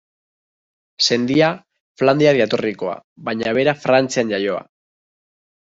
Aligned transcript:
Sendia 1.07 1.49
Flandriar 2.03 2.39
jatorrikoa 2.41 2.97
baina 3.29 3.55
bera 3.59 3.79
Frantzian 3.85 4.37
jaioa. 4.37 4.69